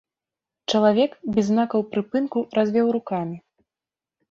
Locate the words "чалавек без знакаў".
0.71-1.85